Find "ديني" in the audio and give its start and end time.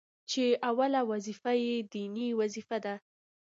1.93-2.27